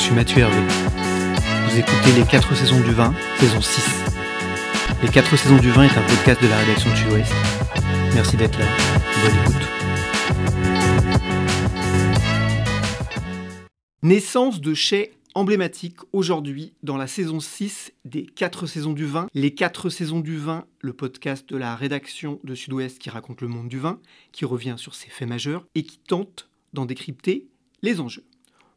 [0.00, 0.56] suis Mathieu Hervé.
[1.68, 3.84] Vous écoutez Les 4 saisons du vin, saison 6.
[5.02, 7.32] Les 4 saisons du vin est un podcast de la rédaction de Sud-Ouest.
[8.14, 8.64] Merci d'être là.
[9.22, 9.56] Bonne écoute.
[14.02, 19.26] Naissance de chais emblématiques aujourd'hui dans la saison 6 des 4 saisons du vin.
[19.34, 23.48] Les 4 saisons du vin, le podcast de la rédaction de Sud-Ouest qui raconte le
[23.48, 24.00] monde du vin,
[24.32, 27.48] qui revient sur ses faits majeurs et qui tente d'en décrypter
[27.82, 28.24] les enjeux.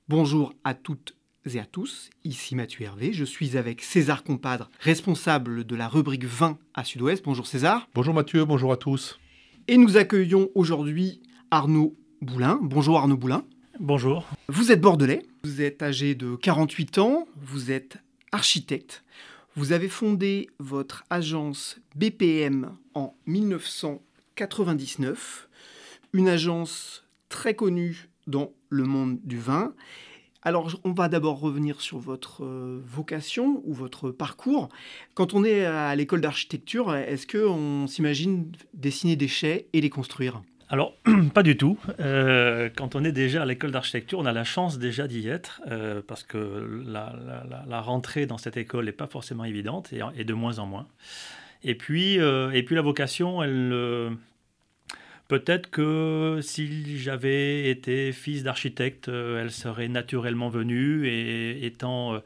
[0.10, 1.16] Bonjour à toutes
[1.46, 6.26] et à tous, ici Mathieu Hervé, je suis avec César Compadre, responsable de la rubrique
[6.26, 7.24] 20 à Sud-Ouest.
[7.24, 7.88] Bonjour César.
[7.96, 9.18] Bonjour Mathieu, bonjour à tous.
[9.70, 12.60] Et nous accueillons aujourd'hui Arnaud Boulin.
[12.62, 13.46] Bonjour Arnaud Boulin.
[13.80, 14.28] Bonjour.
[14.50, 17.96] Vous êtes bordelais, vous êtes âgé de 48 ans, vous êtes
[18.34, 19.06] architecte.
[19.56, 25.48] Vous avez fondé votre agence BPM en 1999,
[26.12, 29.74] une agence très connue dans le monde du vin.
[30.46, 34.68] Alors, on va d'abord revenir sur votre euh, vocation ou votre parcours.
[35.14, 40.42] Quand on est à l'école d'architecture, est-ce qu'on s'imagine dessiner des chais et les construire?
[40.68, 40.98] Alors,
[41.34, 41.78] pas du tout.
[42.02, 45.62] Euh, quand on est déjà à l'école d'architecture, on a la chance déjà d'y être,
[45.68, 50.34] euh, parce que la, rentrée dans cette école n'est pas forcément évidente, et, et, de
[50.34, 50.88] moins en moins.
[51.64, 54.18] Et puis, et puis la vocation, elle,
[55.30, 62.20] Peut-être que si j'avais été fils d'architecte, euh, elle serait naturellement venue et étant euh,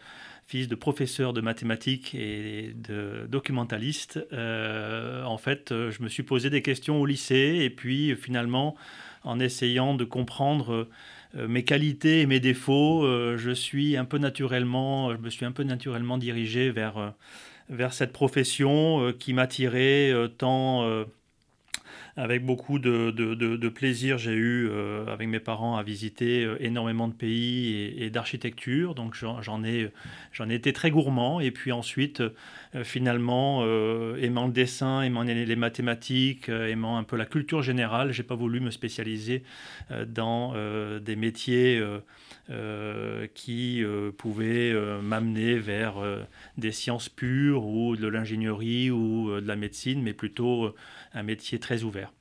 [0.48, 6.50] fils de professeur de mathématiques et de documentaliste, euh, en fait, je me suis posé
[6.50, 8.76] des questions au lycée et puis finalement,
[9.24, 10.88] en essayant de comprendre
[11.36, 15.64] mes qualités et mes défauts, je suis un peu naturellement, je me suis un peu
[15.64, 17.14] naturellement dirigé vers
[17.70, 21.06] vers cette profession qui m'attirait tant
[22.18, 24.18] avec beaucoup de, plaisir.
[24.18, 28.96] J'ai eu, euh, avec mes parents, à visiter euh, énormément de pays et, d'architecture.
[28.96, 29.92] Donc j'en ai,
[30.34, 31.40] j'en ai été très gourmand.
[31.40, 33.64] Et puis ensuite, euh, finalement,
[34.18, 38.60] aimant le dessin, aimant les mathématiques, aimant un peu la culture générale, j'ai pas voulu
[38.60, 39.44] me spécialiser
[40.08, 40.54] dans
[41.00, 41.82] des métiers
[43.34, 43.84] qui
[44.18, 45.96] pouvaient m'amener vers
[46.58, 50.74] des sciences pures ou de l'ingénierie ou de la médecine, mais plutôt
[51.14, 52.12] un métier très ouvert.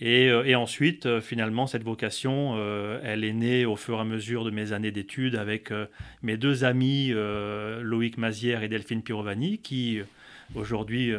[0.00, 4.04] Et, euh, ensuite, euh, finalement, cette vocation, euh, elle est née au fur et à
[4.04, 5.72] mesure de mes années d'études avec
[6.22, 10.00] mes deux amis, Loïc Mazière et Delphine Pirovani, qui
[10.54, 11.12] aujourd'hui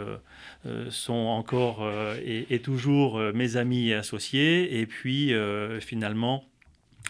[0.89, 1.87] sont encore
[2.25, 4.79] et, toujours mes amis et associés.
[4.79, 5.33] Et puis,
[5.79, 6.45] finalement,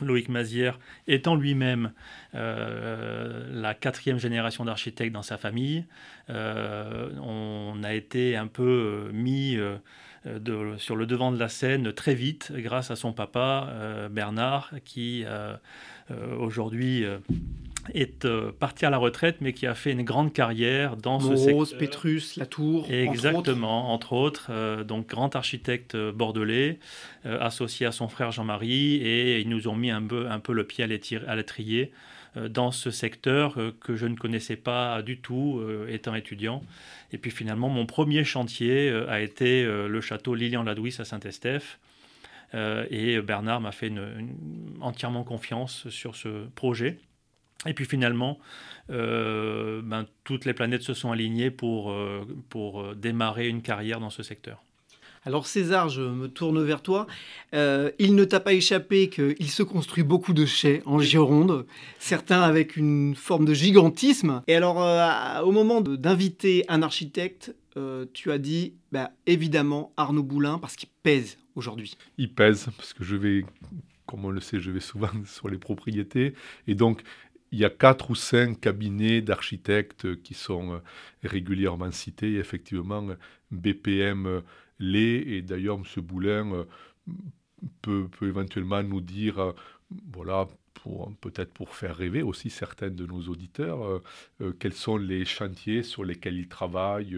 [0.02, 1.92] Loïc Mazière étant lui-même
[2.34, 5.86] la quatrième génération d'architectes dans sa famille,
[6.30, 9.58] on a été un peu mis
[10.28, 14.72] euh, sur le devant de la scène très vite grâce à son papa euh, Bernard
[14.84, 15.56] qui euh,
[16.38, 17.06] aujourd'hui
[17.94, 18.28] est
[18.60, 21.78] parti à la retraite, mais qui a fait une grande carrière dans ce secteur.
[21.78, 22.88] Pétrus, Latour.
[22.90, 24.52] Exactement, entre autres.
[24.84, 26.80] donc, grand architecte bordelais,
[27.24, 30.66] associé à son frère Jean-Marie, et ils nous ont mis un peu, un peu le
[30.66, 31.92] pied à l'étrier
[32.50, 36.62] dans ce secteur que je ne connaissais pas du tout étant étudiant.
[37.12, 41.80] Et puis finalement, mon premier chantier euh, a été euh, le château Lilian-Ladouis à Saint-Estèphe.
[42.54, 43.92] Euh, et Bernard m'a fait
[44.80, 46.98] entièrement confiance sur ce projet.
[47.66, 48.40] Et puis finalement,
[48.90, 51.94] ben, toutes les planètes se sont alignées pour,
[52.50, 54.62] pour démarrer une carrière dans ce secteur.
[55.28, 57.06] Alors César, je me tourne vers toi.
[57.54, 61.66] Euh, il ne t'a pas échappé qu'il se construit beaucoup de chais en Gironde,
[62.00, 64.42] certains avec une forme de gigantisme.
[64.48, 70.24] Et alors, euh, au moment d'inviter un architecte, euh, tu as dit bah, évidemment Arnaud
[70.24, 71.98] Boulin parce qu'il pèse aujourd'hui.
[72.18, 73.44] Il pèse parce que je vais,
[74.06, 76.36] comme on le sait, je vais souvent sur les propriétés.
[76.68, 77.02] Et donc,
[77.52, 80.82] il y a quatre ou cinq cabinets d'architectes qui sont
[81.24, 82.36] régulièrement cités.
[82.36, 83.08] effectivement,
[83.52, 84.42] BPM
[84.80, 85.28] l'est.
[85.28, 86.04] Et d'ailleurs, M.
[86.04, 86.66] Boulin
[87.82, 89.54] peut, peut, éventuellement nous dire,
[90.12, 90.48] voilà,
[91.22, 94.02] peut-être pour faire rêver aussi certains de nos auditeurs,
[94.60, 97.18] quels sont les chantiers sur lesquels il travaille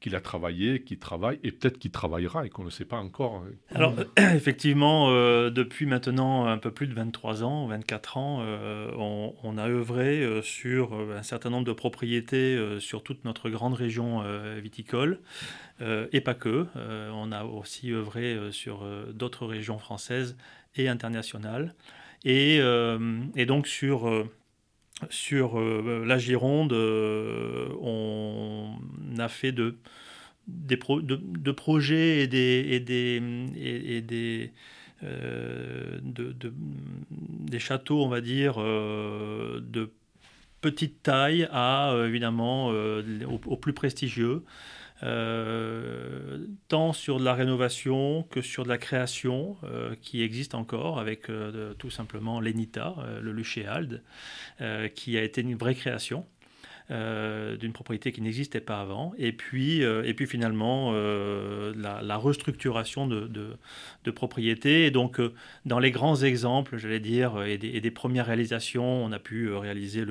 [0.00, 3.44] qu'il a travaillé, qu'il travaille, et peut-être qu'il travaillera et qu'on ne sait pas encore.
[3.74, 9.58] Alors, effectivement, euh, depuis maintenant un peu plus de 23 ans, 24 ans, euh, on,
[9.58, 14.22] a œuvré euh, sur un certain nombre de propriétés sur toute notre grande région
[14.60, 15.20] viticole,
[15.80, 16.66] et pas que.
[16.76, 20.36] on a aussi œuvré sur d'autres régions françaises
[20.76, 21.74] et internationales.
[22.24, 22.60] Et
[23.46, 24.28] donc sur
[25.08, 28.74] sur euh, la Gironde, euh, on
[29.18, 29.76] a fait de,
[31.52, 32.82] projets et
[35.02, 39.90] euh, de, des châteaux, on va dire, de
[40.60, 42.72] petite taille à évidemment
[43.56, 44.44] plus prestigieux.
[45.02, 50.98] Euh, tant sur de la rénovation que sur de la création euh, qui existe encore
[50.98, 54.02] avec euh, tout simplement l'Enita, le Luchéalde,
[54.94, 56.26] qui a été une vraie création.
[56.90, 63.56] d'une propriété qui n'existait pas avant, et puis, et puis finalement la, restructuration de,
[64.04, 64.86] de, propriétés.
[64.86, 65.20] Et donc,
[65.64, 70.04] dans les grands exemples, j'allais dire, et des, premières réalisations, on a pu réaliser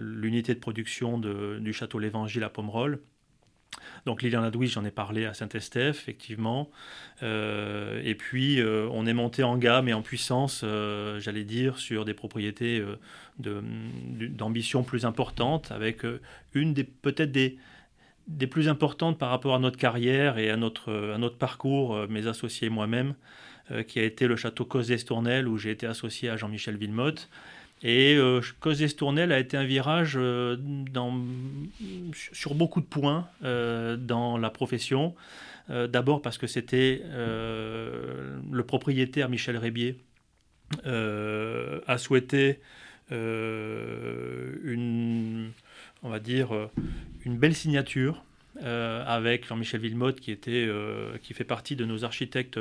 [0.00, 3.00] l'unité de production du château L'Évangile à Pomerol,
[4.06, 6.70] donc Lilian Louis, j'en ai parlé à Saint-Estèphe, effectivement.
[7.22, 11.78] Euh, et puis, euh, on est monté en gamme et en puissance, euh, j'allais dire,
[11.78, 12.84] sur des propriétés
[13.38, 16.02] d'ambition plus importante, avec
[16.52, 17.56] une des peut-être des,
[18.46, 23.14] plus importantes par rapport à notre carrière et à notre, parcours, mes associés et moi-même,
[23.88, 27.28] qui a été le château Cosès-Tournelle, où j'ai été associé à Jean-Michel Villemotte
[27.84, 28.40] et euh,
[28.96, 30.56] Tournelle a été un virage euh,
[32.32, 35.14] sur beaucoup de points euh, dans la profession.
[35.70, 39.98] Euh, d'abord parce que c'était le propriétaire Michel Rébier
[40.86, 42.58] a souhaité
[43.10, 43.92] une,
[47.24, 48.24] une belle signature
[48.62, 50.70] avec Jean-Michel Villemotte qui, était,
[51.22, 52.58] qui fait partie de nos architectes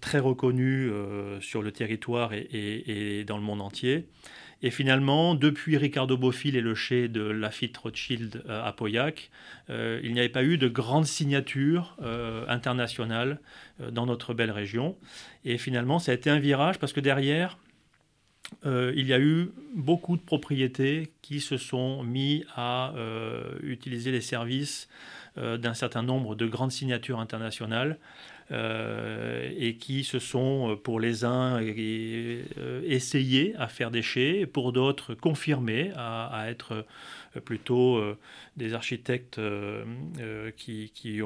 [0.00, 4.06] très reconnu euh, sur le territoire et, dans le monde entier.
[4.62, 9.30] Et finalement, depuis Ricardo Bofill et le chai de Lafitte Rothschild euh, à Pauillac,
[9.68, 11.96] il n'y avait pas eu de grande signature
[12.48, 13.38] internationale
[13.92, 14.96] dans notre belle région.
[15.44, 17.56] Et finalement, ça a été un virage parce que derrière,
[18.64, 22.92] il y a eu beaucoup de propriétés qui se sont mis à
[23.62, 24.88] utiliser les services
[25.36, 27.96] d'un certain nombre de grandes signatures internationales.
[28.52, 34.72] Euh, et qui se sont, euh, pour les uns, euh, essayés à faire chais, pour
[34.72, 36.84] d'autres, confirmés à, être
[37.44, 38.02] plutôt
[38.56, 39.40] des architectes
[40.56, 41.22] qui,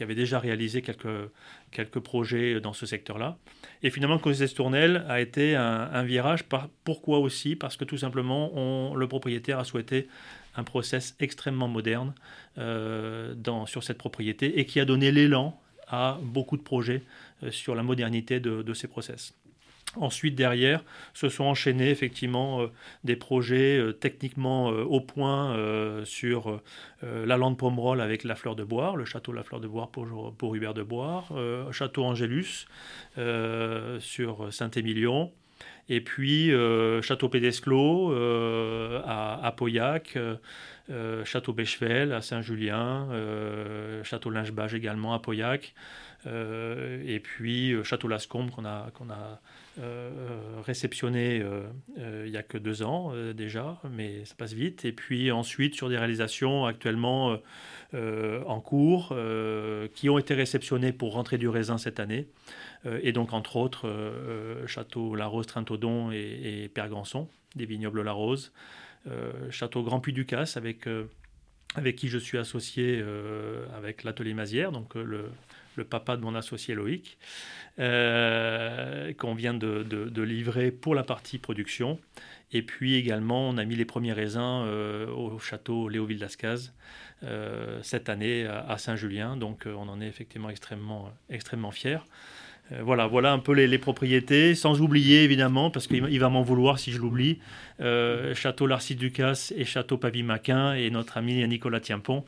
[0.00, 3.36] avaient déjà réalisé quelques, projets dans ce secteur-là.
[3.82, 6.44] Et finalement, Cosès Tournelle a été un, virage.
[6.84, 7.56] Pourquoi aussi?
[7.56, 10.06] Parce que tout simplement, le propriétaire a souhaité
[10.54, 12.14] un process extrêmement moderne
[13.66, 15.58] sur cette propriété et qui a donné l'élan
[16.22, 17.02] beaucoup de projets
[17.42, 19.34] euh, sur la modernité de, ces process.
[19.96, 20.82] Ensuite, derrière,
[21.12, 22.66] se sont enchaînés effectivement euh,
[23.04, 25.56] des projets euh, techniquement au point
[26.04, 26.60] sur
[27.02, 30.34] la lande Pomerol avec la Fleur de Boire, le château La Fleur de Boire pour,
[30.36, 31.32] pour Hubert de Boire,
[31.70, 32.66] château Angélus
[34.00, 35.32] sur Saint-Émilion,
[35.88, 36.50] et puis
[37.02, 38.12] château Pédesclos
[39.04, 40.18] à, à Pauillac.
[40.90, 45.74] Euh, Château Bechevel à Saint-Julien, euh, Château Lingebage également à Pauillac,
[46.26, 49.40] euh, et puis Château Lascombe qu'on a,
[50.66, 51.42] réceptionné
[51.96, 54.84] il n'y a que deux ans déjà, mais ça passe vite.
[54.84, 57.38] Et puis ensuite sur des réalisations actuellement
[57.92, 59.16] en cours
[59.94, 62.28] qui ont été réceptionnées pour rentrer du raisin cette année.
[63.02, 63.90] et donc entre autres
[64.66, 65.46] Château La Rose,
[66.12, 68.52] et, et Pergançon, des vignobles La Rose.
[69.06, 71.04] Euh, château Grand Puy du Casse avec, euh,
[71.74, 75.30] avec qui je suis associé euh, avec l'atelier Mazière, donc le,
[75.76, 77.18] le papa de mon associé Loïc,
[77.76, 81.98] qu'on vient de, livrer pour la partie production.
[82.52, 84.64] Et puis également, on a mis les premiers raisins
[85.10, 86.72] au château Léoville d'Ascaz
[87.82, 89.36] cette année à, Saint-Julien.
[89.36, 91.98] Donc on en est effectivement extrêmement, extrêmement fiers.
[92.72, 96.78] Euh, voilà, voilà un peu les, propriétés, sans oublier évidemment, parce qu'il va m'en vouloir
[96.78, 97.38] si je l'oublie,
[97.80, 102.24] euh, Château Larcy-Ducasse et Château Pavie-Maquin et notre ami Nicolas Tiempon,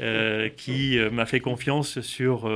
[0.00, 2.50] euh, qui m'a fait confiance sur,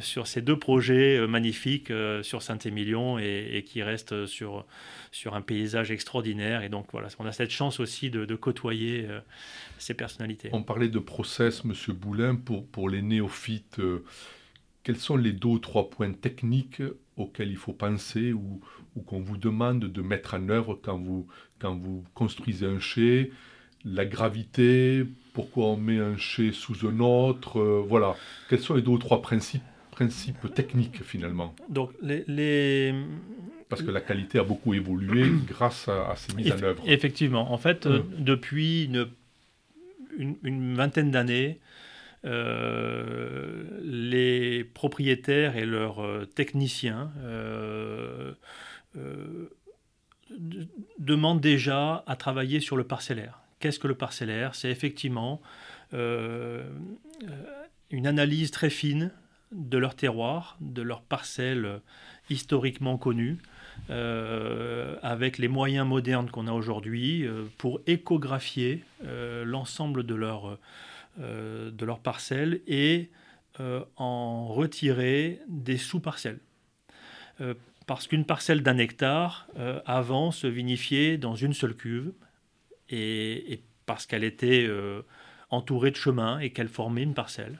[0.00, 1.92] sur ces deux projets magnifiques
[2.22, 4.64] sur Saint-Émilion et, qui restent sur,
[5.10, 6.62] sur un paysage extraordinaire.
[6.62, 9.06] Et donc voilà, on a cette chance aussi de, côtoyer
[9.78, 10.48] ces personnalités.
[10.52, 13.80] On parlait de process, Monsieur Boulin, pour, pour les néophytes
[14.88, 16.80] quels sont les deux ou trois points techniques
[17.18, 18.62] auxquels il faut penser ou,
[19.04, 21.26] qu'on vous demande de mettre en œuvre quand vous,
[21.58, 23.30] quand vous construisez un chai
[23.84, 25.04] La gravité,
[25.34, 28.16] pourquoi on met un chai sous un autre euh, Voilà.
[28.48, 31.54] Quels sont les deux ou trois principes, principes techniques finalement?
[31.68, 32.94] Donc, les,
[33.68, 36.82] Parce que la qualité a beaucoup évolué grâce à, ces mises en œuvre.
[36.86, 37.52] Effectivement.
[37.52, 38.24] En fait, euh, mmh.
[38.24, 39.06] depuis une,
[40.42, 41.64] une vingtaine d'années, euh,
[43.82, 48.32] les propriétaires et leurs euh, techniciens euh,
[50.98, 53.40] demandent déjà à travailler sur le parcellaire.
[53.60, 54.54] Qu'est-ce que le parcellaire?
[54.54, 55.40] C'est effectivement
[57.90, 59.10] une analyse très fine
[59.52, 61.80] de leur terroir, de leurs parcelles
[62.28, 63.38] historiquement connues,
[63.88, 68.84] avec les moyens modernes qu'on a aujourd'hui, pour échographier
[69.44, 70.58] l'ensemble de leur euh,
[71.18, 73.10] de leurs parcelles et
[73.60, 76.38] euh, en retirer des sous-parcelles.
[77.40, 77.54] Euh,
[77.88, 79.48] parce qu'une parcelle d'un hectare
[79.86, 82.12] avant se vinifiait dans une seule cuve
[82.90, 84.68] et, parce qu'elle était
[85.48, 87.58] entourée de chemins et qu'elle formait une parcelle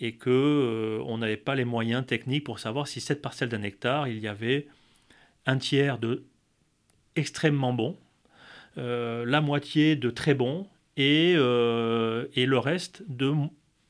[0.00, 4.08] et que on n'avait pas les moyens techniques pour savoir si cette parcelle d'un hectare
[4.08, 4.68] il y avait
[5.44, 6.24] un tiers de
[7.14, 7.98] extrêmement bon,
[8.76, 10.66] la moitié de très bon
[10.98, 13.32] et, euh, et le reste de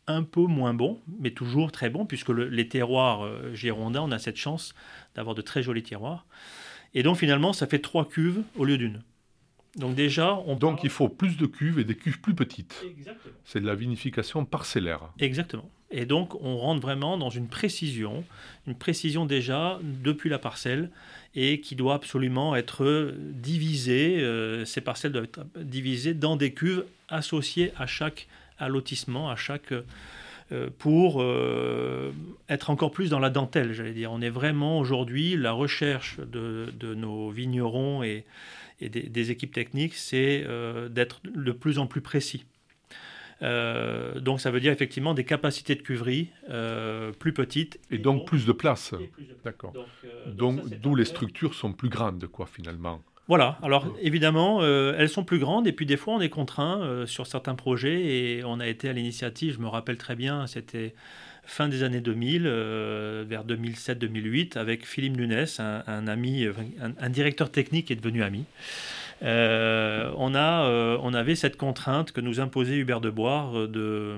[0.07, 4.19] un peu moins bon, mais toujours très bon, puisque les terroirs euh, girondins, on a
[4.19, 4.75] cette chance
[5.15, 6.27] d'avoir de très jolis terroirs.
[6.95, 9.03] Et donc finalement, ça fait trois cuves au lieu d'une.
[9.77, 12.83] Donc déjà, on donc il faut plus de cuves et des cuves plus petites.
[13.45, 15.13] C'est de la vinification parcellaire.
[15.19, 15.71] Exactement.
[15.91, 18.25] Et donc on rentre vraiment dans une précision,
[18.67, 20.91] une précision déjà depuis la parcelle
[21.35, 24.21] et qui doit absolument être divisée.
[24.21, 29.73] Euh, ces parcelles doivent être divisées dans des cuves associées à chaque allotissement, à chaque
[30.51, 32.13] euh, pour euh,
[32.49, 34.11] être encore plus dans la dentelle, j'allais dire.
[34.13, 38.25] On est vraiment aujourd'hui la recherche de, de nos vignerons et
[38.81, 42.45] et des, équipes techniques, c'est euh, d'être de plus en plus précis.
[43.43, 46.31] Euh, donc ça veut dire effectivement des capacités de cuverie
[47.19, 47.81] plus petites.
[47.91, 48.95] Et, donc, plus de place.
[49.45, 49.73] D'accord.
[50.27, 53.03] Donc, d'où les structures sont plus grandes, quoi, finalement.
[53.29, 57.27] Voilà, alors évidemment, elles sont plus grandes et puis des fois on est contraint sur
[57.27, 60.95] certains projets et on a été à l'initiative, je me rappelle très bien, c'était
[61.49, 66.47] fin des années 2000, euh, vers 2007-2008, avec Philippe Nunes, un, ami,
[67.01, 68.45] un, directeur technique est devenu ami.
[69.23, 74.17] Euh, on, euh, avait cette contrainte que nous imposait Hubert de Boire de,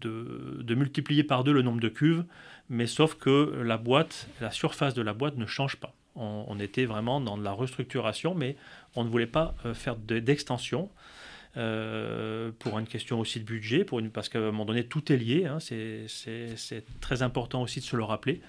[0.00, 2.24] de, multiplier par deux le nombre de cuves,
[2.70, 5.92] mais sauf que la boîte, la surface de la boîte ne change pas.
[6.16, 8.56] On, était vraiment dans de la restructuration, mais
[8.94, 10.88] on ne voulait pas faire d'extension.
[11.58, 15.46] Euh, pour une question aussi de budget, parce qu'à un moment donné, tout est lié.
[15.46, 18.42] Hein, c'est très important aussi de se le rappeler,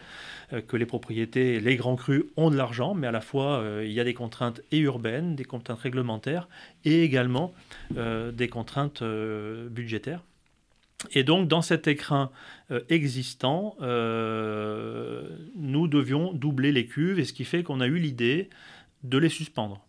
[0.51, 3.85] euh, que les propriétés, les grands crus ont de l'argent, mais à la fois, euh,
[3.85, 6.49] il y a des contraintes urbaines, des contraintes réglementaires,
[6.83, 7.53] et également
[7.91, 10.21] des contraintes budgétaires.
[11.11, 12.31] Et donc, dans cet écrin
[12.89, 13.87] existant, nous
[15.87, 18.49] devions doubler les cuves, et ce qui fait qu'on a eu l'idée
[19.03, 19.83] de les suspendre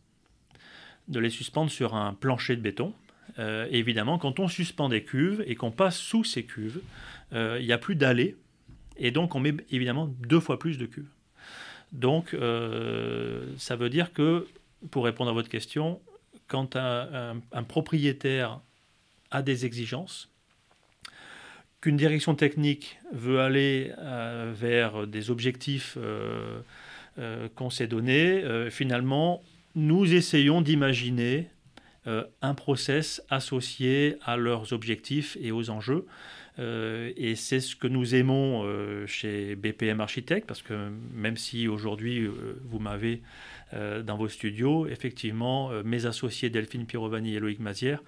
[1.09, 2.93] de les suspendre sur un plancher de béton
[3.38, 6.81] euh, évidemment, quand on suspend des cuves et qu'on passe sous ces cuves,
[7.33, 8.37] euh, il n'y a plus d'allées,
[8.97, 11.09] et donc on met évidemment deux fois plus de cuves.
[11.93, 14.47] Donc, euh, ça veut dire que,
[14.91, 16.00] pour répondre à votre question,
[16.49, 18.61] quand un, propriétaire
[19.31, 20.31] a des exigences,
[21.80, 23.92] qu'une direction technique veut aller
[24.52, 25.97] vers des objectifs
[27.54, 29.42] qu'on s'est donnés, finalement,
[29.75, 31.49] nous essayons d'imaginer
[32.08, 36.06] euh, un process associé à leurs objectifs et aux enjeux.
[36.58, 41.68] Euh, et c'est ce que nous aimons euh, chez BPM Architecte, parce que même si
[41.68, 42.26] aujourd'hui
[42.64, 43.20] vous m'avez
[43.73, 48.03] dans vos studios, effectivement, mes associés Delphine Pirovani et Loïc Mazière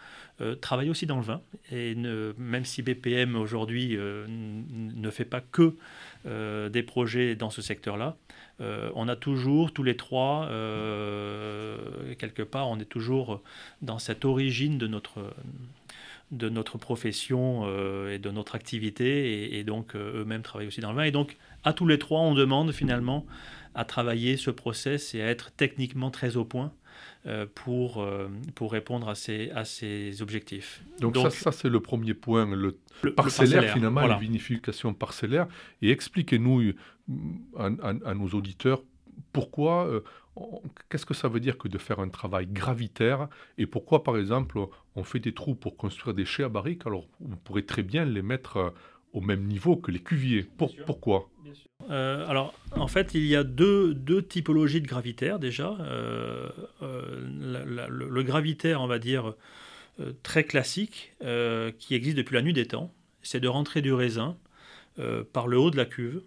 [0.60, 1.42] travaillent aussi dans le vin.
[1.70, 5.76] Et même si BPM aujourd'hui ne fait pas que
[6.24, 8.16] des projets dans ce secteur-là,
[8.60, 11.78] euh, on a toujours, tous les trois, euh,
[12.18, 13.40] quelque part, on est toujours
[13.80, 15.32] dans cette origine de notre,
[16.30, 17.66] de notre profession
[18.08, 21.04] et de notre activité, et, donc eux-mêmes travaillent aussi dans le vin.
[21.04, 23.26] Et donc, à tous les trois, on demande finalement
[23.74, 26.72] à travailler ce process et à être techniquement très au point
[27.26, 30.82] euh, pour, euh, pour répondre à ces, à ces objectifs.
[31.00, 32.78] Donc, ça, ça c'est le premier point, le,
[33.14, 35.46] parcellaire, finalement, la vinification parcellaire.
[35.82, 38.82] Et expliquez-nous euh, à, nos auditeurs
[39.32, 40.02] pourquoi,
[40.88, 44.58] qu'est-ce que ça veut dire que de faire un travail gravitaire et pourquoi, par exemple,
[44.96, 46.86] on fait des trous pour construire des chais à barriques?
[46.86, 48.72] Alors on pourrait très bien les mettre
[49.12, 50.46] au même niveau que les cuviers.
[50.86, 51.28] pourquoi?
[51.90, 55.76] Euh, alors, en fait, il y a deux, deux typologies de gravitaire déjà.
[55.80, 56.48] Euh,
[56.82, 59.34] euh, le, gravitaire, on va dire,
[60.22, 61.12] très classique,
[61.78, 64.36] qui existe depuis la nuit des temps, c'est de rentrer du raisin
[65.32, 66.22] par le haut de la cuve.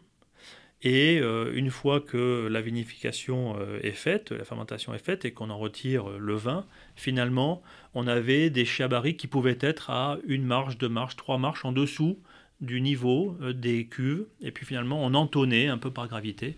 [0.85, 5.57] Et une fois que la vinification est faite, la fermentation est faite et qu'on en
[5.57, 7.63] retire le vin, finalement,
[7.93, 11.71] on avait des chiabaris qui pouvaient être à une marche, deux marches, trois marches en
[11.71, 12.19] dessous
[12.63, 16.55] du niveau euh, des cuves, et puis finalement on entonnait un peu par gravité.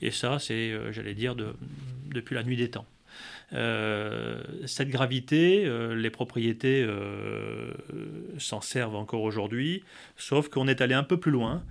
[0.00, 1.54] Et ça, c'est, euh, j'allais dire, de,
[2.12, 2.86] depuis la nuit des temps.
[3.52, 6.88] Euh, cette gravité, les propriétés
[8.38, 9.84] s'en servent encore aujourd'hui,
[10.16, 11.62] sauf qu'on est allé un peu plus loin.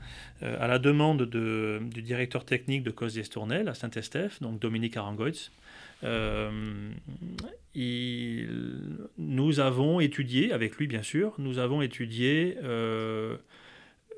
[0.43, 5.49] à la demande du directeur technique de Cos d'Estournel à Saint-Estèphe, donc Dominique Arangoitz,
[9.17, 12.57] nous avons étudié, avec lui bien sûr, nous avons étudié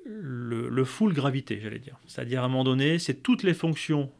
[0.06, 1.98] le, full gravité, j'allais dire.
[2.08, 4.12] C'est-à-dire, à un moment donné, c'est toutes les fonctions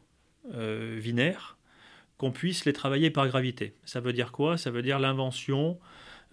[0.54, 1.56] euh, binaires
[2.16, 3.74] qu'on puisse les travailler par gravité.
[3.84, 4.56] Ça veut dire quoi?
[4.56, 5.78] Ça veut dire l'invention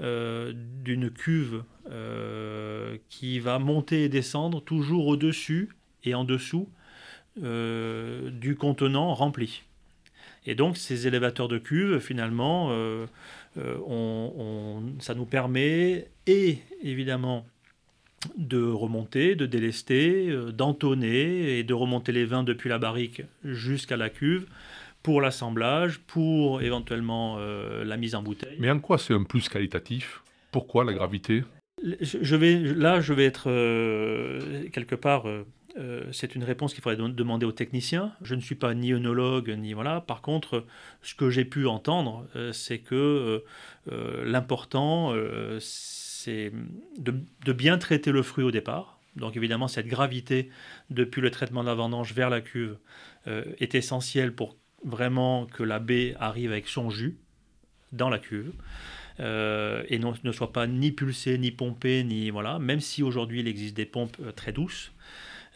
[0.01, 5.69] euh, d'une cuve euh, qui va monter et descendre toujours au-dessus
[6.03, 6.69] et en dessous
[7.37, 9.63] du contenant rempli.
[10.45, 12.75] Et donc ces élévateurs de cuve, finalement,
[13.55, 17.45] ça nous permet, et évidemment,
[18.37, 23.97] de remonter, de délester, euh, d'entonner et de remonter les vins depuis la barrique jusqu'à
[23.97, 24.45] la cuve
[25.03, 28.57] pour l'assemblage, pour éventuellement euh, la mise en bouteille.
[28.59, 30.21] Mais en quoi c'est un plus qualitatif?
[30.51, 31.43] Pourquoi la gravité?
[31.83, 35.25] Je vais, Là, je vais être euh, quelque part...
[36.11, 38.11] c'est une réponse qu'il faudrait demander aux techniciens.
[38.21, 40.01] Je ne suis pas ni œnologue, ni voilà.
[40.01, 40.65] Par contre,
[41.01, 43.41] ce que j'ai pu entendre, c'est que
[44.25, 45.15] l'important,
[45.59, 48.99] c'est de, bien traiter le fruit au départ.
[49.15, 50.49] Donc évidemment, cette gravité
[50.89, 52.77] depuis le traitement de la vendange vers la cuve
[53.27, 57.17] euh, est essentielle pour vraiment que la baie arrive avec son jus
[57.91, 58.53] dans la cuve.
[59.19, 63.47] Euh, et ne soit pas ni pulsée, ni pompée, ni voilà, même si aujourd'hui il
[63.47, 64.91] existe des pompes euh, très douces.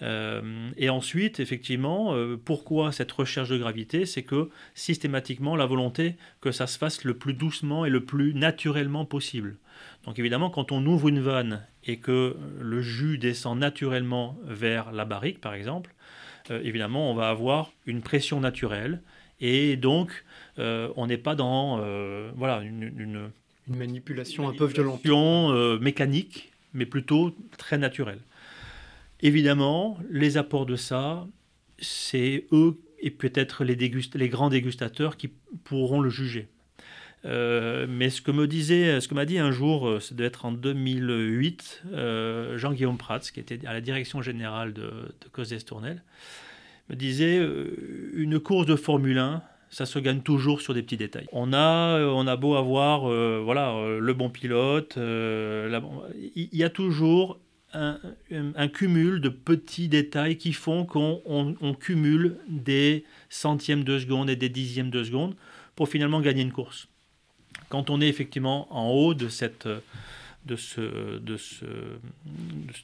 [0.01, 2.13] et ensuite, effectivement,
[2.43, 4.05] pourquoi cette recherche de gravité?
[4.05, 8.33] C'est que systématiquement, la volonté que ça se fasse le plus doucement et le plus
[8.33, 9.55] naturellement possible.
[10.05, 15.05] Donc évidemment, quand on ouvre une vanne et que le jus descend naturellement vers la
[15.05, 15.93] barrique, par exemple,
[16.51, 19.01] euh, évidemment, on va avoir une pression naturelle
[19.39, 20.23] et donc
[20.59, 23.31] euh, on n'est pas dans euh, voilà une,
[23.67, 25.03] manipulation un peu violente,
[25.81, 28.19] mécanique, mais plutôt très naturelle.
[29.21, 31.25] Évidemment, les apports de ça,
[31.79, 35.31] c'est eux et peut-être les, les grands dégustateurs qui
[35.63, 36.47] pourront le juger.
[37.25, 40.27] Euh, mais ce que me disait, ce que m'a dit un jour, euh, ça doit
[40.27, 46.03] être en 2008, euh, Jean-Guillaume Prats, qui était à la direction générale de, de Tournel,
[46.89, 47.41] me disait
[48.13, 51.25] une course de Formule 1, ça se gagne toujours sur des petits détails.
[51.31, 53.01] On a, on a beau avoir,
[53.41, 57.39] voilà, le bon pilote, il y a toujours
[57.73, 64.35] un, cumul de petits détails qui font qu'on on cumule des centièmes de seconde et
[64.35, 65.33] des dixièmes de seconde
[65.75, 66.87] pour finalement gagner une course
[67.69, 69.67] quand on est effectivement en haut de cette
[70.45, 71.65] de, ce, de, ce,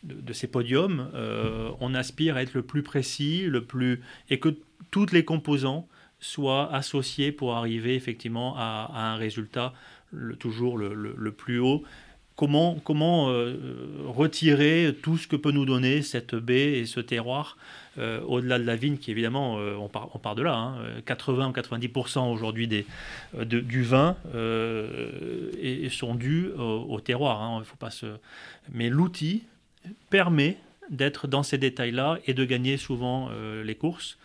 [0.03, 4.55] de, ces podiums, euh, on aspire à être le plus précis, le plus et que
[4.89, 5.87] toutes les composants
[6.19, 9.73] soient associés pour arriver effectivement à, un résultat
[10.39, 11.83] toujours le, le, plus haut
[12.84, 13.56] comment, euh,
[14.08, 17.58] retirer tout ce que peut nous donner cette baie et ce terroir
[17.97, 20.75] euh, au-delà de la vigne, qui évidemment, euh, on, part, de là,
[21.06, 21.49] 80 hein.
[21.49, 24.15] ou 90% aujourd'hui du vin
[25.62, 27.41] et, sont dus au, terroir.
[27.41, 27.63] Hein.
[28.71, 29.43] Mais l'outil
[30.10, 30.58] permet
[30.89, 33.30] d'être dans ces détails-là et de gagner souvent
[33.63, 34.17] les courses.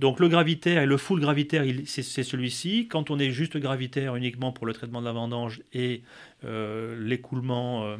[0.00, 2.88] Donc le gravitaire et le full gravitaire, c'est celui-ci.
[2.88, 6.02] Quand on est juste gravitaire uniquement pour le traitement de la vendange et
[6.46, 7.96] euh, l'écoulement, euh,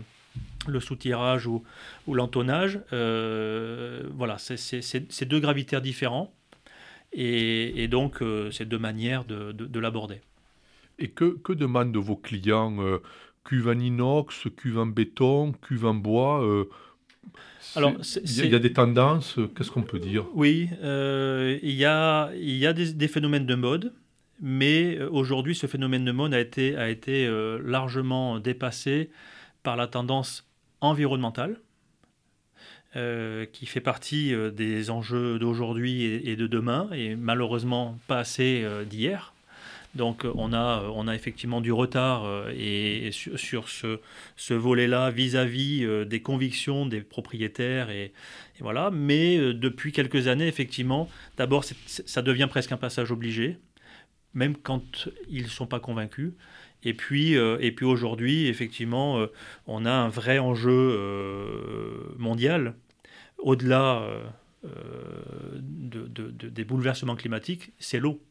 [0.66, 1.62] le soutirage ou,
[2.10, 6.32] l'entonnage, euh, voilà, c'est deux gravitaires différents.
[7.12, 10.22] Et, donc, c'est deux manières de, l'aborder.
[10.98, 12.78] Et que, que, demandent vos clients
[13.44, 16.66] cuve en inox, cuve en béton, cuve en bois.
[17.76, 17.92] Alors,
[18.24, 20.26] il y, a des tendances, qu'est-ce qu'on peut dire?
[20.34, 23.92] Oui, il y a, y a des, phénomènes de mode,
[24.40, 27.30] mais aujourd'hui, ce phénomène de mode a été, a été
[27.62, 29.10] largement dépassé
[29.62, 30.48] par la tendance
[30.80, 31.60] environnementale.
[32.96, 38.62] Euh, qui fait partie euh, des enjeux d'aujourd'hui et, de demain, et malheureusement pas assez
[38.64, 39.32] euh, d'hier.
[39.94, 43.98] Donc on a, on a effectivement du retard et, sur, ce,
[44.36, 47.90] ce volet-là vis-à-vis des convictions des propriétaires.
[47.90, 48.12] Et,
[48.60, 48.90] voilà.
[48.92, 53.58] Mais depuis quelques années, effectivement, d'abord ça devient presque un passage obligé,
[54.32, 56.32] même quand ils ne sont pas convaincus.
[56.84, 59.26] Et puis, et puis aujourd'hui, effectivement,
[59.66, 62.74] on a un vrai enjeu mondial
[63.42, 64.24] au-delà euh,
[64.64, 68.22] euh, des bouleversements climatiques, c'est l'eau.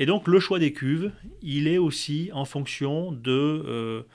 [0.00, 4.06] Et donc le choix des cuves, il est aussi en fonction de,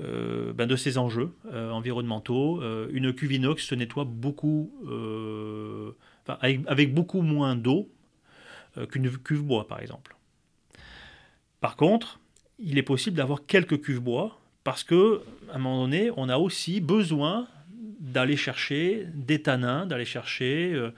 [0.00, 2.60] euh, ben de ces enjeux environnementaux.
[2.90, 4.72] une cuve inox se nettoie beaucoup,
[6.26, 7.88] avec, beaucoup moins d'eau
[8.90, 10.16] qu'une cuve bois, par exemple.
[11.60, 12.18] Par contre,
[12.58, 15.22] il est possible d'avoir quelques cuves bois parce que
[15.52, 17.46] à un moment donné, on a aussi besoin
[18.00, 20.90] d'aller chercher des tanins, d'aller chercher euh, euh,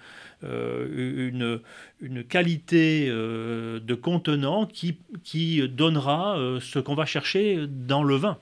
[0.43, 1.61] une,
[2.01, 8.39] une, qualité euh, de contenant qui, qui donnera ce qu'on va chercher dans le vin.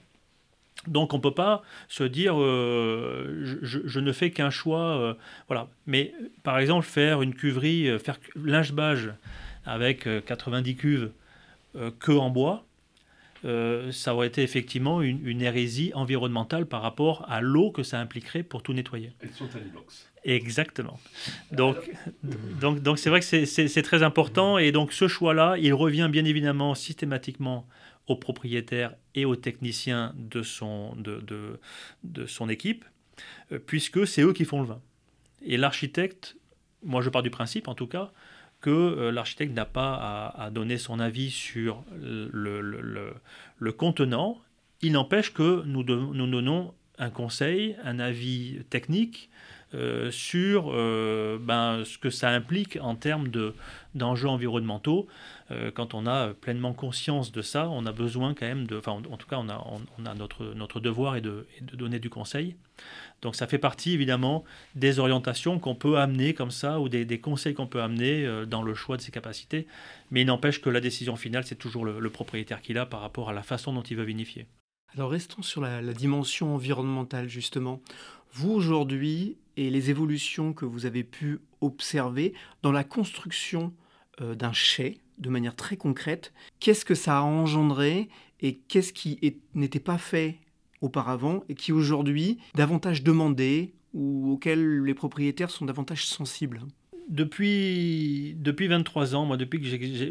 [0.86, 5.16] Donc on ne peut pas se dire je, ne fais qu'un choix.
[5.48, 5.68] voilà.
[5.86, 9.12] Mais par exemple, faire une cuverie, faire linge-bage
[9.66, 11.10] avec 90 cuves
[11.98, 12.64] que en bois,
[13.44, 18.42] euh, ça aurait été effectivement une, hérésie environnementale par rapport à l'eau que ça impliquerait
[18.42, 19.12] pour tout nettoyer.
[19.20, 20.10] Elles sont à l'inox.
[20.24, 20.98] Exactement.
[21.52, 21.76] Donc,
[22.60, 26.24] donc, donc c'est vrai que c'est très important et donc ce choix-là, il revient bien
[26.24, 27.66] évidemment systématiquement
[28.08, 31.60] aux propriétaires et aux techniciens de son, de, de,
[32.04, 32.84] de son équipe,
[33.52, 34.80] euh, puisque c'est eux qui font le vin.
[35.42, 36.36] Et l'architecte,
[36.82, 38.10] moi je pars du principe en tout cas,
[38.60, 44.40] que euh, l'architecte n'a pas à, donner son avis sur le, contenant.
[44.82, 49.30] Il n'empêche que nous, nous, donnons un conseil, un avis technique
[49.74, 53.28] euh, sur euh, ben, ce que ça implique en termes
[53.94, 55.08] d'enjeux environnementaux.
[55.74, 58.76] quand on a pleinement conscience de ça, on a besoin quand même de...
[58.76, 59.64] Enfin, en, tout cas, on a,
[59.98, 62.56] on, a notre, notre devoir est de, donner du conseil.
[63.22, 67.54] Donc ça fait partie évidemment des orientations qu'on peut amener comme ça ou des, conseils
[67.54, 69.66] qu'on peut amener euh, dans le choix de ses capacités.
[70.10, 73.28] Mais il n'empêche que la décision finale, c'est toujours le, propriétaire qui l'a par rapport
[73.28, 74.46] à la façon dont il veut vinifier.
[74.94, 77.82] Alors restons sur la, dimension environnementale justement.
[78.32, 83.72] Vous aujourd'hui et les évolutions que vous avez pu observer dans la construction
[84.20, 88.08] euh, d'un chai de manière très concrète, qu'est-ce que ça a engendré
[88.40, 89.18] et qu'est-ce qui
[89.54, 90.38] n'était pas fait
[90.80, 96.60] auparavant et qui aujourd'hui davantage demandé ou auxquels les propriétaires sont davantage sensibles?
[97.08, 99.60] Depuis, depuis 23 ans, moi, depuis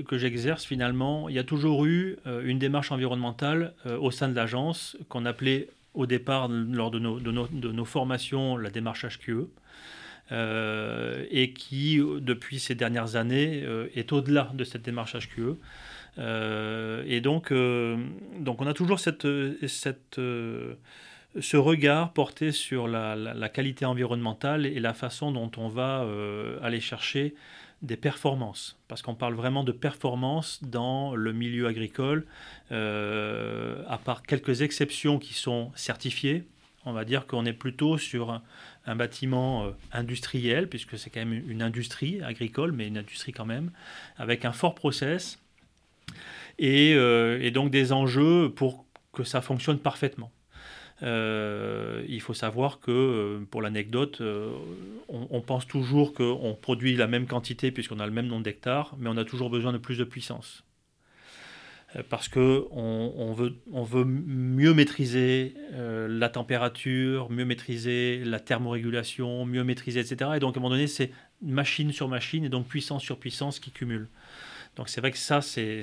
[0.04, 4.28] que j'exerce, finalement, il y a toujours eu euh, une démarche environnementale euh, au sein
[4.28, 8.70] de l'agence qu'on appelait au départ, lors de nos, de nos, de nos formations, la
[8.70, 9.50] démarche HQE.
[10.34, 13.64] Euh, et qui, depuis ces dernières années,
[13.96, 15.58] est au-delà de cette démarche HQE.
[16.20, 17.98] Euh, et donc, euh,
[18.40, 19.28] donc, on a toujours cette,
[19.68, 20.74] cette, euh,
[21.40, 26.08] ce regard porté sur la, la, qualité environnementale et la façon dont on va
[26.62, 27.36] aller chercher
[27.82, 32.26] des performances, parce qu'on parle vraiment de performances dans le milieu agricole,
[32.72, 36.48] à part quelques exceptions qui sont certifiées.
[36.86, 38.42] On va dire qu'on est plutôt sur
[38.86, 43.72] un, bâtiment industriel, puisque c'est quand même une industrie agricole, mais une industrie quand même,
[44.18, 45.40] avec un fort process,
[46.62, 50.32] euh, et, donc des enjeux pour que ça fonctionne parfaitement.
[51.04, 54.22] Euh, il faut savoir que, euh, pour l'anecdote,
[55.10, 59.10] on, pense toujours qu'on produit la même quantité puisqu'on a le même nombre d'hectares, mais
[59.10, 60.64] on a toujours besoin de plus de puissance.
[62.10, 70.32] parce qu'on on veut, mieux maîtriser la température, mieux maîtriser la thermorégulation, mieux maîtriser, etc.
[70.36, 73.60] Et donc, à un moment donné, c'est machine sur machine et donc puissance sur puissance
[73.60, 74.10] qui cumule.
[74.78, 75.82] Donc c'est vrai que ça, c'est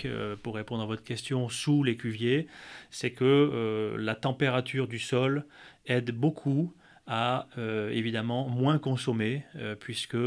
[0.05, 2.47] euh, pour répondre à votre question, sous les cuviers
[2.91, 5.45] C'est que euh, la température du sol
[5.87, 6.73] aide beaucoup
[7.09, 7.47] à
[7.91, 9.43] évidemment moins consommer,
[9.81, 10.19] puisque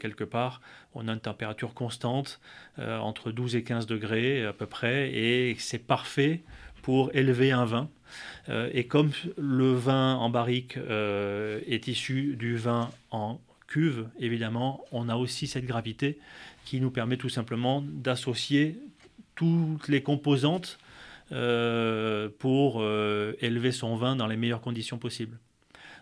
[0.00, 0.62] quelque part
[0.94, 2.40] on a une température constante
[2.78, 6.40] entre 12 et 15 degrés à peu près, et c'est parfait
[6.82, 7.90] pour élever un vin.
[8.48, 13.38] et comme le vin en barrique est issu du vin en
[13.70, 16.18] cuve, évidemment, on a aussi cette gravité
[16.66, 18.78] qui nous permet tout simplement d'associer
[19.34, 20.78] toutes les composantes
[21.32, 25.38] euh, pour euh, élever son vin dans les meilleures conditions possibles.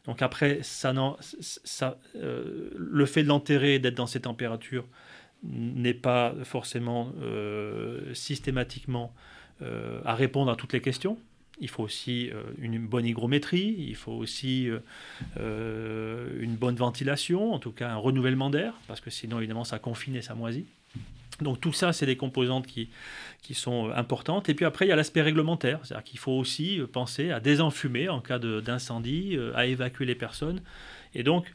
[0.08, 4.86] Donc après, euh, le fait de l'enterrer d'être dans ces températures
[5.44, 7.12] n'est pas forcément
[8.12, 9.14] systématiquement
[9.60, 11.16] à répondre à toutes les questions
[11.60, 14.78] il faut aussi euh, une bonne hygrométrie, il faut aussi euh,
[15.38, 19.78] euh, une bonne ventilation, en tout cas un renouvellement d'air, parce que sinon évidemment ça
[19.78, 20.66] confine et ça moisit.
[21.40, 22.90] Donc tout ça, c'est des composantes qui,
[23.42, 24.48] qui sont importantes.
[24.48, 28.08] Et puis après, il y a l'aspect réglementaire, c'est-à-dire qu'il faut aussi penser à désenfumer
[28.08, 30.60] en cas d'incendie, à évacuer les personnes.
[31.14, 31.52] Et donc,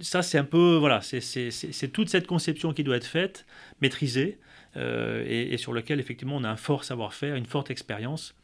[0.00, 3.46] ça, c'est un peu, voilà, c'est toute cette conception qui doit être faite,
[3.80, 4.38] maîtrisée,
[4.76, 8.34] et, sur lequel effectivement on a un fort savoir-faire, une forte expérience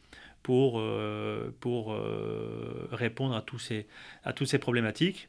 [0.45, 3.87] pour, euh, pour euh, répondre à, tous ces,
[4.23, 5.27] à toutes ces problématiques.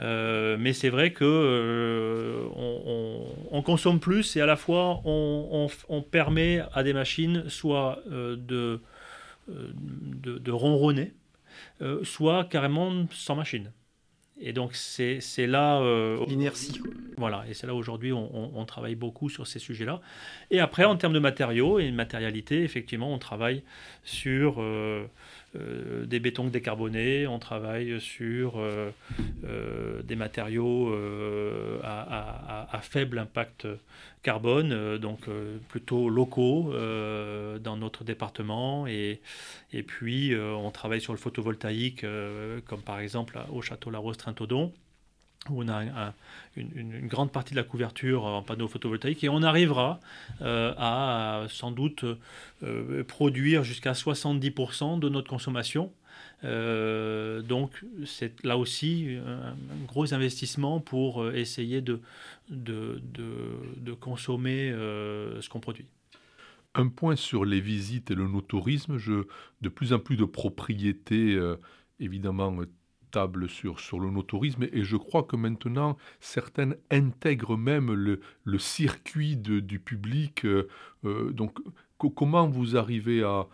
[0.00, 2.46] Euh, mais c'est vrai que
[3.50, 8.80] on, consomme plus et à la fois on, on permet à des machines soit de,
[9.48, 11.12] de, de, ronronner,
[12.04, 13.72] soit carrément sans machine.
[14.40, 15.80] Et donc c'est là...
[15.80, 16.80] Euh, L'inertie.
[17.16, 20.00] Voilà, et c'est là aujourd'hui on, on, travaille beaucoup sur ces sujets-là.
[20.50, 23.62] Et après, en termes de matériaux et de matérialité, effectivement, on travaille
[24.04, 24.62] sur...
[25.56, 28.90] Euh, des bétons décarbonés, on travaille sur euh,
[29.44, 30.94] euh, des matériaux
[31.82, 33.66] à, faible impact
[34.22, 35.20] carbone, donc
[35.68, 36.72] plutôt locaux
[37.60, 38.86] dans notre département.
[38.86, 39.20] Et,
[39.72, 42.04] et puis on travaille sur le photovoltaïque,
[42.66, 44.72] comme par exemple au château La Rose-Trintodon
[45.50, 46.12] où on a
[46.56, 50.00] une, grande partie de la couverture en panneaux photovoltaïques et on arrivera
[50.42, 52.04] euh, à sans doute
[52.62, 55.92] euh, produire jusqu'à 70% de notre consommation.
[56.44, 59.54] Euh, donc c'est là aussi un,
[59.86, 62.00] gros investissement pour essayer de,
[62.48, 65.86] de, de, consommer ce qu'on produit.
[66.74, 71.38] Un point sur les visites et le no-tourisme, de plus en plus de propriétés
[72.00, 72.56] évidemment
[73.10, 78.20] table sur, le no-tourisme et je crois que maintenant certaines intègrent même le,
[78.58, 80.44] circuit du public.
[80.44, 80.68] Euh,
[81.04, 81.58] euh, donc
[81.98, 83.48] comment vous arrivez à,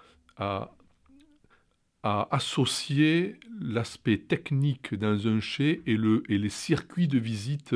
[2.02, 7.74] associer l'aspect technique dans un chai et, le, et les circuits de visite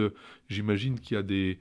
[0.49, 1.59] J'imagine qu'il y a des,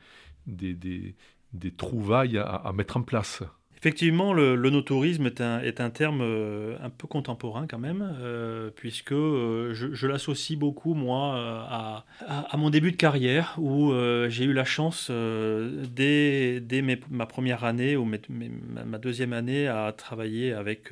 [0.47, 3.43] des, trouvailles à mettre en place.
[3.77, 8.17] Effectivement, le, le no-tourisme est un, est un, terme euh, un peu contemporain quand même,
[8.19, 11.35] euh, puisque euh, je, l'associe beaucoup, moi,
[11.69, 13.93] à, à, mon début de carrière, où
[14.29, 20.53] j'ai eu la chance, dès, dès ma première année ou ma deuxième année, à travailler
[20.53, 20.89] avec,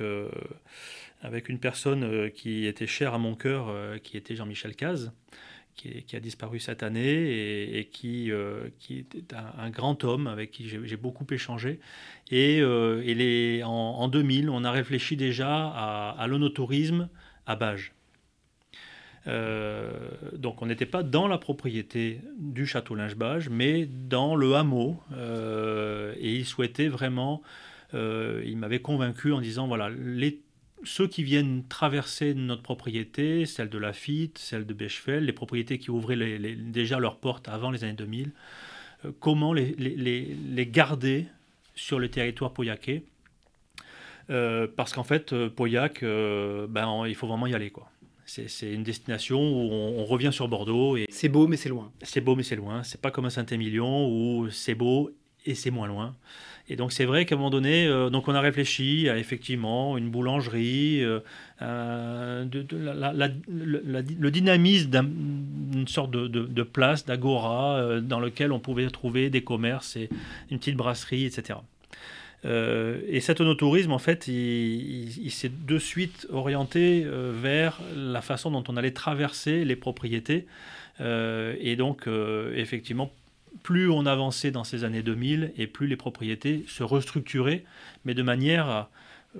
[1.22, 3.72] avec une personne qui était chère à mon cœur,
[4.02, 5.12] qui était Jean-Michel Caz
[5.76, 10.68] qui, a disparu cette année et, qui, euh, qui était un, grand homme avec qui
[10.68, 11.80] j'ai beaucoup échangé.
[12.30, 17.08] Et, euh, en, 2000, on a réfléchi déjà à, à l'onotourisme
[17.46, 17.92] à Bages.
[19.28, 19.90] Euh,
[20.34, 25.00] donc on n'était pas dans la propriété du château Linge-Bages, mais dans le hameau.
[25.12, 27.42] et il souhaitait vraiment,
[27.92, 30.40] il m'avait convaincu en disant, voilà, les
[30.84, 35.90] ceux qui viennent traverser notre propriété, celle de Lafitte, celle de Bechefeld, les propriétés qui
[35.90, 38.32] ouvraient déjà leurs portes avant les années 2000,
[39.04, 41.26] euh, comment les, garder
[41.74, 43.04] sur le territoire pauillacais
[44.30, 47.70] euh, Parce qu'en fait, euh, Pauillac, ben, il faut vraiment y aller.
[47.70, 47.90] quoi.
[48.26, 50.96] C'est une destination où on, revient sur Bordeaux.
[50.96, 51.92] et C'est beau, mais c'est loin.
[52.02, 52.82] C'est beau, mais c'est loin.
[52.82, 55.12] C'est pas comme à Saint-Émilion où c'est beau
[55.44, 56.16] et c'est moins loin.
[56.68, 59.96] Et donc c'est vrai qu'à un moment donné, euh, donc on a réfléchi à effectivement
[59.96, 61.02] une boulangerie,
[61.62, 62.66] euh, de,
[63.48, 69.96] le dynamisme d'une sorte de, place, d'agora, euh, dans lequel on pouvait trouver des commerces
[69.96, 70.08] et
[70.50, 71.58] une petite brasserie, etc.
[72.44, 78.76] et cet onotourisme, en fait, il, s'est de suite orienté vers la façon dont on
[78.76, 80.46] allait traverser les propriétés.
[81.00, 82.08] et donc,
[82.54, 83.10] effectivement,
[83.62, 87.64] plus on avançait dans ces années 2000 et plus les propriétés se restructuraient,
[88.04, 88.88] mais de manière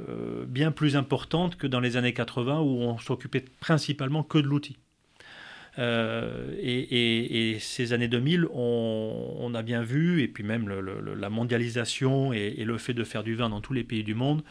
[0.09, 4.47] euh, bien plus importante que dans les années 80 où on s'occupait principalement que de
[4.47, 4.77] l'outil.
[5.79, 12.65] Euh, et, ces années 2000, on, a bien vu, et puis même la mondialisation et,
[12.65, 14.43] le fait de faire du vin dans tous les pays du monde,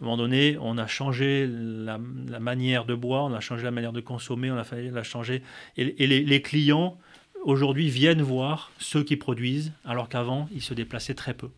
[0.00, 3.70] à un moment donné, on a changé la, manière de boire, on a changé la
[3.70, 5.42] manière de consommer, on a, changer.
[5.76, 6.98] Et, les, clients,
[7.44, 11.50] aujourd'hui, viennent voir ceux qui produisent, alors qu'avant, ils se déplaçaient très peu.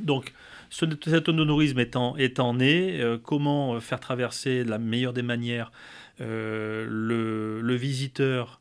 [0.00, 0.32] Donc,
[0.70, 5.70] cet autonomisme étant, étant né, euh, comment faire traverser de la meilleure des manières
[6.20, 8.60] euh, le, visiteur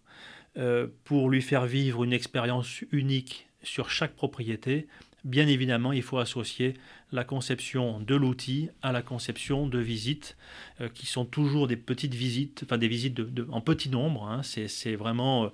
[0.58, 4.88] euh, pour lui faire vivre une expérience unique sur chaque propriété,
[5.24, 6.74] bien évidemment, il faut associer
[7.12, 10.38] la conception de l'outil à la conception de visites,
[10.80, 14.28] euh, qui sont toujours des petites visites, enfin des visites de, en petit nombre.
[14.28, 14.42] Hein.
[14.44, 15.50] c'est vraiment euh,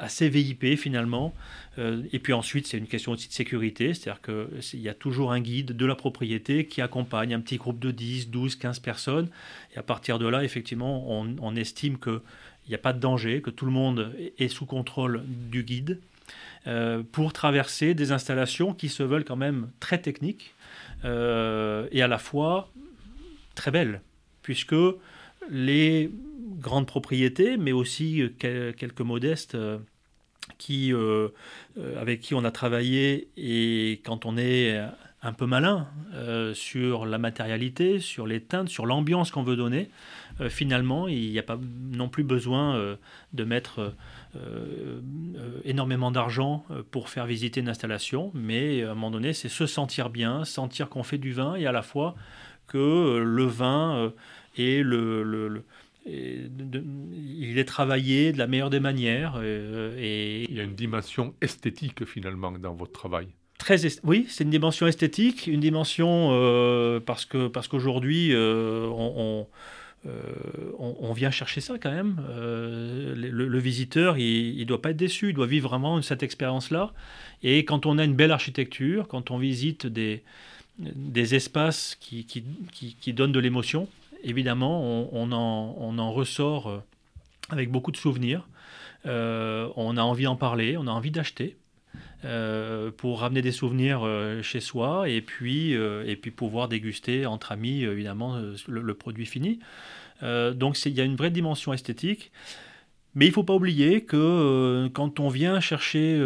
[0.00, 1.34] assez VIP finalement.
[1.78, 5.32] Euh, et puis ensuite, c'est une question aussi de sécurité, c'est-à-dire qu'il y a toujours
[5.32, 9.28] un guide de la propriété qui accompagne un petit groupe de 10, 12, 15 personnes.
[9.74, 12.20] Et à partir de là, effectivement, on, estime qu'il
[12.68, 16.00] n'y a pas de danger, que tout le monde est sous contrôle du guide
[16.66, 20.54] euh, pour traverser des installations qui se veulent quand même très techniques
[21.02, 22.70] et à la fois
[23.54, 24.02] très belles,
[24.42, 24.74] puisque
[25.48, 26.10] les
[26.60, 29.78] grandes propriétés, mais aussi euh, quelques modestes euh,
[30.58, 31.28] qui, euh,
[31.98, 34.78] avec qui on a travaillé et quand on est
[35.22, 35.86] un peu malin
[36.54, 39.90] sur la matérialité, sur les teintes, sur l'ambiance qu'on veut donner,
[40.48, 41.58] finalement, il n'y a pas
[41.92, 42.96] non plus besoin
[43.32, 43.94] de mettre
[45.64, 50.08] énormément d'argent pour faire visiter une installation, mais à un moment donné, c'est se sentir
[50.08, 52.14] bien, sentir qu'on fait du vin et à la fois
[52.66, 54.12] que le vin
[54.56, 55.62] et le
[56.06, 59.34] il est travaillé de la meilleure des manières.
[59.36, 63.28] Euh, et il y a une dimension esthétique finalement dans votre travail.
[63.58, 69.46] Très oui, c'est une dimension esthétique, une dimension euh, parce que parce qu'aujourd'hui euh, on,
[70.78, 72.22] on, vient chercher ça quand même.
[72.30, 76.94] Le, visiteur, il ne doit pas être déçu, il doit vivre vraiment cette expérience-là.
[77.42, 80.22] Et quand on a une belle architecture, quand on visite des,
[80.78, 83.88] des espaces qui, qui, qui donnent de l'émotion,
[84.22, 86.82] évidemment, on, en, ressort euh,
[87.50, 88.48] avec beaucoup de souvenirs.
[89.06, 91.56] Euh, on a envie d'en parler, on a envie d'acheter.
[92.24, 94.06] Euh, pour ramener des souvenirs
[94.42, 95.74] chez soi et puis,
[96.36, 99.58] pouvoir déguster entre amis, évidemment, le, produit fini.
[100.22, 102.30] donc il y a une vraie dimension esthétique.
[103.16, 106.20] Mais il ne faut pas oublier que quand on vient chercher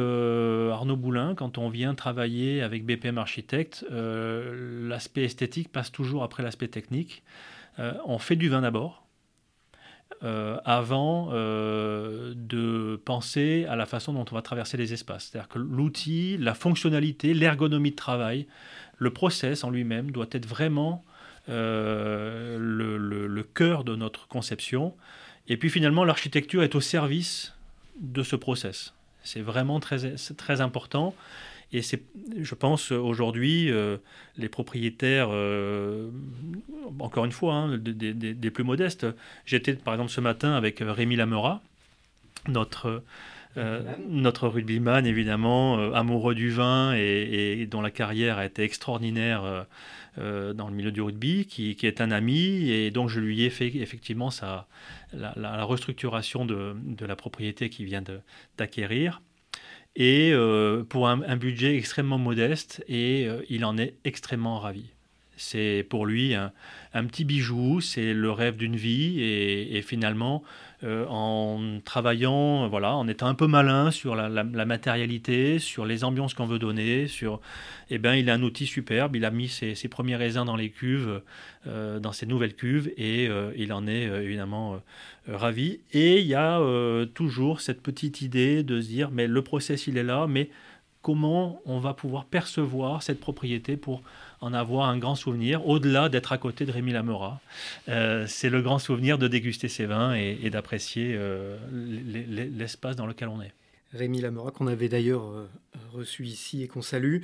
[0.70, 6.68] Arnaud Boulin, quand on vient travailler avec BPM Architecte, l'aspect esthétique passe toujours après l'aspect
[6.68, 7.22] technique.
[7.78, 9.02] Euh, on fait du vin d'abord.
[10.22, 15.28] Euh, avant euh, de penser à la façon dont on va traverser les espaces.
[15.30, 18.46] C'est-à-dire que l'outil, la fonctionnalité, l'ergonomie de travail,
[18.96, 21.04] le process en lui-même doit être vraiment
[21.48, 24.94] le, cœur de notre conception.
[25.48, 27.52] Et puis finalement, l'architecture est au service
[28.00, 28.94] de ce process.
[29.22, 31.14] C'est vraiment très, très important.
[31.74, 32.04] Et c'est,
[32.40, 33.96] je pense, aujourd'hui, euh,
[34.36, 36.08] les propriétaires, euh,
[37.00, 39.08] encore une fois, hein, des, plus modestes.
[39.44, 41.62] J'étais, par exemple, ce matin avec Rémi Lamera,
[42.46, 43.02] notre,
[43.56, 49.66] euh, notre rugbyman, évidemment, amoureux du vin et, dont la carrière a été extraordinaire
[50.16, 52.70] dans le milieu du rugby, qui, est un ami.
[52.70, 54.68] Et donc, je lui ai fait effectivement sa,
[55.12, 58.04] la, restructuration de, de, la propriété qu'il vient
[58.58, 59.20] d'acquérir
[59.96, 64.86] et euh, pour un, budget extrêmement modeste et euh, il en est extrêmement ravi.
[65.36, 66.52] C'est pour lui un,
[67.06, 70.44] petit bijou, c'est le rêve d'une vie et, finalement
[70.84, 76.34] euh, en travaillant, voilà, en étant un peu malin sur la, matérialité, sur les ambiances
[76.34, 77.40] qu'on veut donner, sur,
[77.90, 79.16] eh ben, il a un outil superbe.
[79.16, 81.22] Il a mis ses, premiers raisins dans les cuves,
[81.66, 84.80] euh, dans ses nouvelles cuves, et euh, il en est évidemment
[85.26, 85.80] ravi.
[85.92, 86.60] Et il y a
[87.14, 90.50] toujours cette petite idée de se dire, mais le process il est là, mais
[91.00, 94.02] comment on va pouvoir percevoir cette propriété pour
[94.44, 97.40] en avoir un grand souvenir, au-delà d'être à côté de Rémi Lamora.
[97.88, 103.28] Euh, c'est le grand souvenir de déguster ses vins et, d'apprécier euh, l'espace dans lequel
[103.28, 103.52] on est.
[103.94, 105.48] Rémi Lamora, qu'on avait d'ailleurs euh,
[105.92, 107.22] reçu ici et qu'on salue.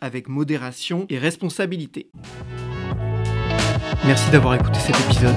[0.00, 2.10] avec modération et responsabilité.
[4.04, 5.36] Merci d'avoir écouté cet épisode.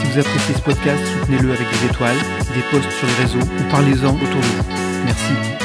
[0.00, 2.18] Si vous appréciez ce podcast, soutenez-le avec des étoiles,
[2.54, 5.04] des posts sur les réseaux ou parlez-en autour de vous.
[5.04, 5.61] Merci.